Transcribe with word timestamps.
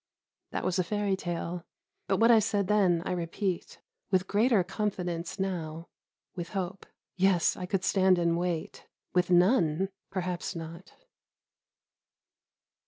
That 0.49 0.63
was 0.63 0.79
a 0.79 0.83
fairy 0.83 1.15
tale; 1.15 1.63
but 2.07 2.17
what 2.17 2.31
I 2.31 2.39
said 2.39 2.65
then, 2.65 3.03
I 3.05 3.11
repeat, 3.11 3.79
with 4.09 4.25
greater 4.25 4.63
confidence, 4.63 5.37
now; 5.37 5.89
with 6.35 6.53
hope, 6.57 6.87
yes, 7.17 7.55
I 7.55 7.67
could 7.67 7.83
stand 7.83 8.17
and 8.17 8.35
wait 8.35 8.87
with 9.13 9.29
none, 9.29 9.89
perhaps 10.09 10.55
not. 10.55 10.93